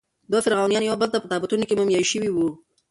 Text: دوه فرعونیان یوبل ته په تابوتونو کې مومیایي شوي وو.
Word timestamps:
دوه 0.31 0.41
فرعونیان 0.45 0.83
یوبل 0.85 1.09
ته 1.11 1.17
په 1.19 1.27
تابوتونو 1.31 1.67
کې 1.67 1.77
مومیایي 1.79 2.05
شوي 2.11 2.29
وو. 2.31 2.47